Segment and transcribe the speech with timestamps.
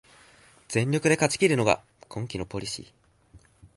[0.67, 2.91] 全力で戦い勝ちきるのが今季のポリシー